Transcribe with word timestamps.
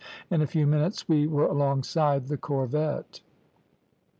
In 0.31 0.41
a 0.41 0.47
few 0.47 0.65
minutes 0.65 1.07
we 1.07 1.27
were 1.27 1.45
alongside 1.45 2.25
the 2.27 2.35
corvette. 2.35 3.21